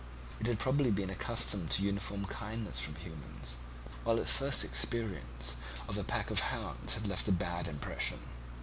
[0.39, 3.57] It had probably been accustomed to uniform kindness from humans,
[4.03, 8.17] while its first experience of a pack of hounds had left a bad impression.